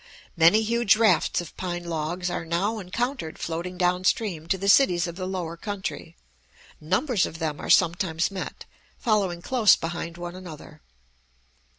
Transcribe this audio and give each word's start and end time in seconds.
Many 0.35 0.63
huge 0.63 0.95
rafts 0.95 1.41
of 1.41 1.55
pine 1.57 1.83
logs 1.83 2.31
are 2.31 2.43
now 2.43 2.79
encountered 2.79 3.37
floating 3.37 3.77
down 3.77 4.03
stream 4.03 4.47
to 4.47 4.57
the 4.57 4.67
cities 4.67 5.05
of 5.05 5.15
the 5.15 5.27
lower 5.27 5.55
country; 5.55 6.15
numbers 6.79 7.27
of 7.27 7.37
them 7.37 7.59
are 7.59 7.69
sometimes 7.69 8.31
met, 8.31 8.65
following 8.97 9.43
close 9.43 9.75
behind 9.75 10.17
one 10.17 10.33
another. 10.35 10.81